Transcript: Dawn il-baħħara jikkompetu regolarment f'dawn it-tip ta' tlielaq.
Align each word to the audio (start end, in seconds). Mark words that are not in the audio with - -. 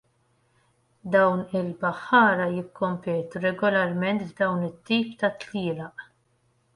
Dawn 1.15 1.43
il-baħħara 1.59 2.47
jikkompetu 2.53 3.41
regolarment 3.43 4.23
f'dawn 4.31 4.65
it-tip 4.71 5.13
ta' 5.21 5.31
tlielaq. 5.45 6.07